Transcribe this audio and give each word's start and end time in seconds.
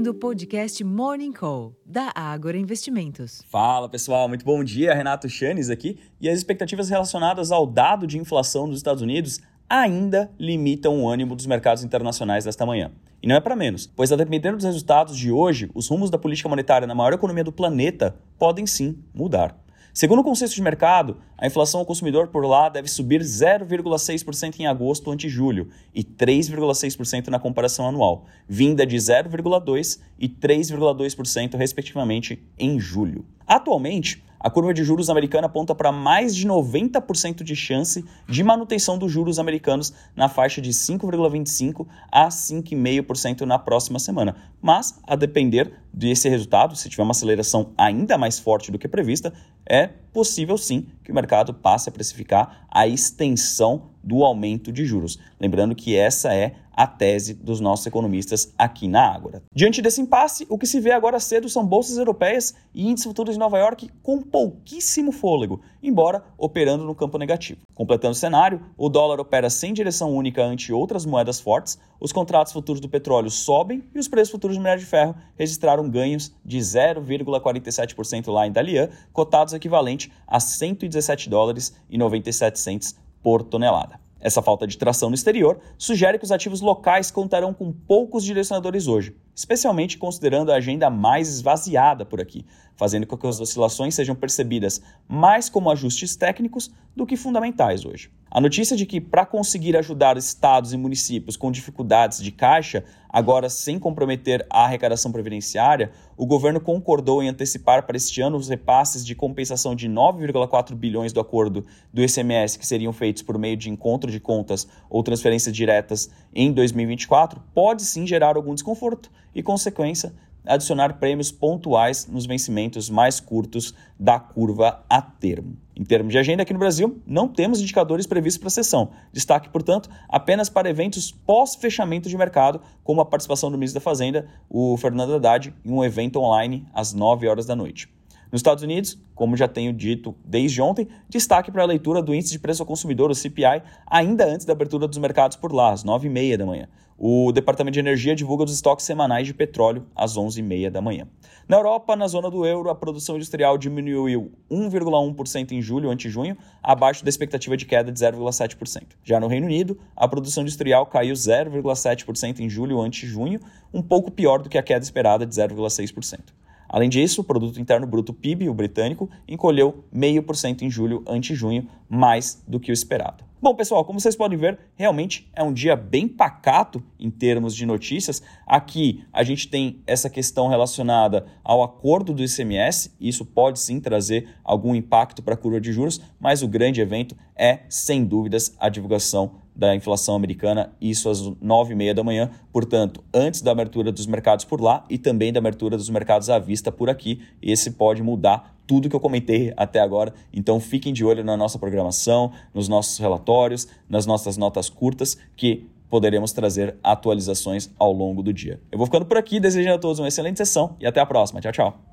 ouvindo 0.00 0.12
o 0.12 0.14
podcast 0.14 0.82
Morning 0.82 1.30
Call, 1.30 1.76
da 1.84 2.10
Ágora 2.14 2.56
Investimentos. 2.56 3.42
Fala 3.50 3.86
pessoal, 3.86 4.30
muito 4.30 4.46
bom 4.46 4.64
dia. 4.64 4.94
Renato 4.94 5.28
Chanes 5.28 5.68
aqui. 5.68 5.98
E 6.18 6.26
as 6.26 6.38
expectativas 6.38 6.88
relacionadas 6.88 7.52
ao 7.52 7.66
dado 7.66 8.06
de 8.06 8.16
inflação 8.16 8.66
dos 8.66 8.78
Estados 8.78 9.02
Unidos 9.02 9.40
ainda 9.68 10.30
limitam 10.38 11.02
o 11.02 11.06
ânimo 11.06 11.36
dos 11.36 11.44
mercados 11.44 11.84
internacionais 11.84 12.44
desta 12.44 12.64
manhã. 12.64 12.90
E 13.22 13.26
não 13.26 13.36
é 13.36 13.40
para 13.40 13.54
menos, 13.54 13.86
pois 13.86 14.10
a 14.10 14.16
depender 14.16 14.52
dos 14.52 14.64
resultados 14.64 15.14
de 15.14 15.30
hoje, 15.30 15.70
os 15.74 15.86
rumos 15.86 16.08
da 16.08 16.16
política 16.16 16.48
monetária 16.48 16.86
na 16.86 16.94
maior 16.94 17.12
economia 17.12 17.44
do 17.44 17.52
planeta 17.52 18.16
podem 18.38 18.66
sim 18.66 18.96
mudar. 19.12 19.54
Segundo 19.92 20.20
o 20.20 20.24
consenso 20.24 20.54
de 20.54 20.62
mercado, 20.62 21.18
a 21.36 21.46
inflação 21.46 21.80
ao 21.80 21.86
consumidor 21.86 22.28
por 22.28 22.46
lá 22.46 22.68
deve 22.68 22.88
subir 22.88 23.22
0,6% 23.22 24.60
em 24.60 24.66
agosto 24.66 25.10
ante 25.10 25.28
julho 25.28 25.68
e 25.92 26.04
3,6% 26.04 27.26
na 27.26 27.40
comparação 27.40 27.88
anual, 27.88 28.24
vinda 28.48 28.86
de 28.86 28.96
0,2% 28.96 29.98
e 30.18 30.28
3,2% 30.28 31.56
respectivamente 31.56 32.40
em 32.56 32.78
julho. 32.78 33.24
Atualmente, 33.46 34.22
a 34.40 34.48
curva 34.48 34.72
de 34.72 34.82
juros 34.82 35.10
americana 35.10 35.46
aponta 35.46 35.74
para 35.74 35.92
mais 35.92 36.34
de 36.34 36.48
90% 36.48 37.42
de 37.42 37.54
chance 37.54 38.02
de 38.26 38.42
manutenção 38.42 38.96
dos 38.96 39.12
juros 39.12 39.38
americanos 39.38 39.92
na 40.16 40.30
faixa 40.30 40.62
de 40.62 40.70
5,25% 40.70 41.86
a 42.10 42.28
5,5% 42.28 43.42
na 43.42 43.58
próxima 43.58 43.98
semana. 43.98 44.34
Mas, 44.62 44.98
a 45.06 45.14
depender 45.14 45.70
desse 45.92 46.26
resultado, 46.28 46.74
se 46.74 46.88
tiver 46.88 47.02
uma 47.02 47.10
aceleração 47.10 47.72
ainda 47.76 48.16
mais 48.16 48.38
forte 48.38 48.72
do 48.72 48.78
que 48.78 48.88
prevista, 48.88 49.32
é 49.68 49.86
possível 49.86 50.56
sim 50.56 50.86
que 51.04 51.12
o 51.12 51.14
mercado 51.14 51.52
passe 51.52 51.90
a 51.90 51.92
precificar 51.92 52.66
a 52.70 52.88
extensão 52.88 53.90
do 54.02 54.24
aumento 54.24 54.72
de 54.72 54.86
juros. 54.86 55.18
Lembrando 55.38 55.74
que 55.74 55.94
essa 55.94 56.34
é 56.34 56.54
a 56.72 56.86
tese 56.86 57.34
dos 57.34 57.60
nossos 57.60 57.86
economistas 57.86 58.52
aqui 58.56 58.88
na 58.88 59.12
Ágora. 59.12 59.42
Diante 59.54 59.82
desse 59.82 60.00
impasse, 60.00 60.46
o 60.48 60.58
que 60.58 60.66
se 60.66 60.80
vê 60.80 60.92
agora 60.92 61.20
cedo 61.20 61.48
são 61.48 61.66
bolsas 61.66 61.98
europeias 61.98 62.54
e 62.74 62.88
índices 62.88 63.06
futuros 63.06 63.34
de 63.34 63.38
Nova 63.38 63.58
York 63.58 63.90
com 64.02 64.20
pouquíssimo 64.20 65.12
fôlego, 65.12 65.60
embora 65.82 66.22
operando 66.38 66.84
no 66.84 66.94
campo 66.94 67.18
negativo. 67.18 67.60
Completando 67.74 68.12
o 68.12 68.18
cenário, 68.18 68.60
o 68.76 68.88
dólar 68.88 69.20
opera 69.20 69.50
sem 69.50 69.72
direção 69.72 70.14
única 70.14 70.44
ante 70.44 70.72
outras 70.72 71.04
moedas 71.06 71.40
fortes, 71.40 71.78
os 72.00 72.12
contratos 72.12 72.52
futuros 72.52 72.80
do 72.80 72.88
petróleo 72.88 73.30
sobem 73.30 73.84
e 73.94 73.98
os 73.98 74.08
preços 74.08 74.30
futuros 74.30 74.56
do 74.56 74.60
minério 74.60 74.80
de 74.80 74.88
ferro 74.88 75.14
registraram 75.36 75.88
ganhos 75.88 76.34
de 76.44 76.58
0,47% 76.58 78.32
lá 78.32 78.46
em 78.46 78.52
Dalian, 78.52 78.88
cotados 79.12 79.54
equivalente 79.54 80.12
a 80.26 80.40
117 80.40 81.28
dólares 81.28 81.74
e 81.88 81.98
97 81.98 82.58
centes 82.58 82.96
por 83.22 83.42
tonelada. 83.42 84.00
Essa 84.20 84.42
falta 84.42 84.66
de 84.66 84.76
tração 84.76 85.08
no 85.08 85.14
exterior 85.14 85.58
sugere 85.78 86.18
que 86.18 86.24
os 86.24 86.32
ativos 86.32 86.60
locais 86.60 87.10
contarão 87.10 87.54
com 87.54 87.72
poucos 87.72 88.22
direcionadores 88.22 88.86
hoje, 88.86 89.16
especialmente 89.40 89.96
considerando 89.96 90.52
a 90.52 90.56
agenda 90.56 90.90
mais 90.90 91.26
esvaziada 91.26 92.04
por 92.04 92.20
aqui, 92.20 92.44
fazendo 92.76 93.06
com 93.06 93.16
que 93.16 93.26
as 93.26 93.40
oscilações 93.40 93.94
sejam 93.94 94.14
percebidas 94.14 94.82
mais 95.08 95.48
como 95.48 95.70
ajustes 95.70 96.14
técnicos 96.14 96.70
do 96.94 97.06
que 97.06 97.16
fundamentais 97.16 97.86
hoje. 97.86 98.10
A 98.30 98.38
notícia 98.38 98.76
de 98.76 98.84
que, 98.84 99.00
para 99.00 99.24
conseguir 99.24 99.76
ajudar 99.78 100.18
estados 100.18 100.74
e 100.74 100.76
municípios 100.76 101.38
com 101.38 101.50
dificuldades 101.50 102.22
de 102.22 102.30
caixa, 102.30 102.84
agora 103.08 103.48
sem 103.48 103.78
comprometer 103.78 104.46
a 104.50 104.64
arrecadação 104.64 105.10
previdenciária, 105.10 105.90
o 106.18 106.26
governo 106.26 106.60
concordou 106.60 107.22
em 107.22 107.28
antecipar 107.28 107.86
para 107.86 107.96
este 107.96 108.20
ano 108.20 108.36
os 108.36 108.48
repasses 108.48 109.04
de 109.04 109.14
compensação 109.14 109.74
de 109.74 109.88
9,4 109.88 110.74
bilhões 110.74 111.14
do 111.14 111.18
acordo 111.20 111.64
do 111.92 112.02
ICMS 112.02 112.58
que 112.58 112.66
seriam 112.66 112.92
feitos 112.92 113.22
por 113.22 113.38
meio 113.38 113.56
de 113.56 113.70
encontro 113.70 114.10
de 114.10 114.20
contas 114.20 114.68
ou 114.88 115.02
transferências 115.02 115.54
diretas 115.54 116.10
em 116.34 116.52
2024, 116.52 117.42
pode 117.54 117.82
sim 117.82 118.06
gerar 118.06 118.36
algum 118.36 118.54
desconforto 118.54 119.10
e 119.34 119.42
consequência 119.42 120.12
adicionar 120.46 120.98
prêmios 120.98 121.30
pontuais 121.30 122.06
nos 122.06 122.26
vencimentos 122.26 122.88
mais 122.88 123.20
curtos 123.20 123.74
da 123.98 124.18
curva 124.18 124.84
a 124.88 125.00
termo. 125.02 125.56
Em 125.76 125.84
termos 125.84 126.12
de 126.12 126.18
agenda 126.18 126.42
aqui 126.42 126.52
no 126.52 126.58
Brasil, 126.58 127.00
não 127.06 127.28
temos 127.28 127.60
indicadores 127.60 128.06
previstos 128.06 128.38
para 128.38 128.48
a 128.48 128.50
sessão. 128.50 128.90
Destaque, 129.12 129.48
portanto, 129.48 129.88
apenas 130.08 130.48
para 130.48 130.68
eventos 130.68 131.10
pós-fechamento 131.10 132.08
de 132.08 132.16
mercado, 132.16 132.60
como 132.82 133.00
a 133.00 133.06
participação 133.06 133.50
do 133.50 133.56
ministro 133.56 133.80
da 133.80 133.84
Fazenda, 133.84 134.28
o 134.48 134.76
Fernando 134.76 135.14
Haddad, 135.14 135.54
em 135.64 135.72
um 135.72 135.84
evento 135.84 136.18
online 136.20 136.66
às 136.72 136.92
9 136.92 137.28
horas 137.28 137.46
da 137.46 137.56
noite. 137.56 137.88
Nos 138.30 138.40
Estados 138.40 138.62
Unidos, 138.62 138.96
como 139.14 139.36
já 139.36 139.48
tenho 139.48 139.72
dito 139.72 140.14
desde 140.24 140.62
ontem, 140.62 140.86
destaque 141.08 141.50
para 141.50 141.62
a 141.62 141.66
leitura 141.66 142.00
do 142.00 142.14
índice 142.14 142.32
de 142.32 142.38
preço 142.38 142.62
ao 142.62 142.66
consumidor, 142.66 143.10
o 143.10 143.14
CPI, 143.14 143.62
ainda 143.86 144.24
antes 144.24 144.46
da 144.46 144.52
abertura 144.52 144.86
dos 144.86 144.98
mercados 144.98 145.36
por 145.36 145.52
lá, 145.52 145.72
às 145.72 145.84
9h30 145.84 146.36
da 146.36 146.46
manhã. 146.46 146.68
O 147.02 147.32
Departamento 147.32 147.72
de 147.72 147.80
Energia 147.80 148.14
divulga 148.14 148.44
os 148.44 148.52
estoques 148.52 148.84
semanais 148.84 149.26
de 149.26 149.32
petróleo 149.32 149.86
às 149.96 150.18
11h30 150.18 150.68
da 150.68 150.82
manhã. 150.82 151.08
Na 151.48 151.56
Europa, 151.56 151.96
na 151.96 152.06
zona 152.06 152.30
do 152.30 152.44
euro, 152.44 152.68
a 152.68 152.74
produção 152.74 153.16
industrial 153.16 153.56
diminuiu 153.56 154.30
1,1% 154.50 155.52
em 155.52 155.62
julho 155.62 155.90
ante 155.90 156.10
junho, 156.10 156.36
abaixo 156.62 157.02
da 157.02 157.08
expectativa 157.08 157.56
de 157.56 157.64
queda 157.64 157.90
de 157.90 157.98
0,7%. 157.98 158.82
Já 159.02 159.18
no 159.18 159.28
Reino 159.28 159.46
Unido, 159.46 159.78
a 159.96 160.06
produção 160.06 160.42
industrial 160.42 160.84
caiu 160.86 161.14
0,7% 161.14 162.38
em 162.38 162.50
julho 162.50 162.78
ante 162.80 163.06
junho, 163.06 163.40
um 163.72 163.80
pouco 163.80 164.10
pior 164.10 164.42
do 164.42 164.50
que 164.50 164.58
a 164.58 164.62
queda 164.62 164.84
esperada 164.84 165.24
de 165.24 165.34
0,6%. 165.34 166.20
Além 166.70 166.88
disso, 166.88 167.22
o 167.22 167.24
produto 167.24 167.60
interno 167.60 167.84
bruto 167.84 168.14
PIB, 168.14 168.48
o 168.48 168.54
britânico, 168.54 169.10
encolheu 169.26 169.84
0,5% 169.92 170.62
em 170.62 170.70
julho 170.70 171.02
ante 171.04 171.34
junho, 171.34 171.66
mais 171.88 172.44
do 172.46 172.60
que 172.60 172.70
o 172.70 172.72
esperado. 172.72 173.24
Bom, 173.42 173.54
pessoal, 173.54 173.84
como 173.86 173.98
vocês 173.98 174.14
podem 174.14 174.38
ver, 174.38 174.58
realmente 174.76 175.28
é 175.34 175.42
um 175.42 175.52
dia 175.52 175.74
bem 175.74 176.06
pacato 176.06 176.82
em 176.98 177.10
termos 177.10 177.56
de 177.56 177.64
notícias. 177.64 178.22
Aqui 178.46 179.02
a 179.10 179.24
gente 179.24 179.48
tem 179.48 179.82
essa 179.86 180.10
questão 180.10 180.46
relacionada 180.46 181.26
ao 181.42 181.62
acordo 181.62 182.12
do 182.12 182.22
ICMS, 182.22 182.94
isso 183.00 183.24
pode 183.24 183.58
sim 183.58 183.80
trazer 183.80 184.28
algum 184.44 184.74
impacto 184.74 185.22
para 185.22 185.34
a 185.34 185.38
curva 185.38 185.58
de 185.58 185.72
juros, 185.72 186.02
mas 186.20 186.42
o 186.42 186.48
grande 186.48 186.82
evento 186.82 187.16
é, 187.34 187.60
sem 187.70 188.04
dúvidas, 188.04 188.54
a 188.60 188.68
divulgação 188.68 189.39
da 189.60 189.76
inflação 189.76 190.14
americana, 190.16 190.72
isso 190.80 191.10
às 191.10 191.20
9h30 191.20 191.92
da 191.92 192.02
manhã, 192.02 192.30
portanto, 192.50 193.04
antes 193.12 193.42
da 193.42 193.52
abertura 193.52 193.92
dos 193.92 194.06
mercados 194.06 194.46
por 194.46 194.58
lá 194.58 194.86
e 194.88 194.96
também 194.96 195.30
da 195.30 195.38
abertura 195.38 195.76
dos 195.76 195.90
mercados 195.90 196.30
à 196.30 196.38
vista 196.38 196.72
por 196.72 196.88
aqui. 196.88 197.20
Esse 197.42 197.72
pode 197.72 198.02
mudar 198.02 198.56
tudo 198.66 198.88
que 198.88 198.96
eu 198.96 199.00
comentei 199.00 199.52
até 199.58 199.78
agora, 199.80 200.14
então 200.32 200.58
fiquem 200.58 200.94
de 200.94 201.04
olho 201.04 201.22
na 201.22 201.36
nossa 201.36 201.58
programação, 201.58 202.32
nos 202.54 202.68
nossos 202.68 202.96
relatórios, 202.96 203.68
nas 203.86 204.06
nossas 204.06 204.38
notas 204.38 204.70
curtas, 204.70 205.18
que 205.36 205.66
poderemos 205.90 206.32
trazer 206.32 206.76
atualizações 206.82 207.68
ao 207.78 207.92
longo 207.92 208.22
do 208.22 208.32
dia. 208.32 208.62
Eu 208.72 208.78
vou 208.78 208.86
ficando 208.86 209.04
por 209.04 209.18
aqui, 209.18 209.38
desejando 209.38 209.74
a 209.74 209.78
todos 209.78 209.98
uma 209.98 210.08
excelente 210.08 210.38
sessão 210.38 210.74
e 210.80 210.86
até 210.86 211.00
a 211.00 211.06
próxima. 211.06 211.38
Tchau, 211.42 211.52
tchau. 211.52 211.89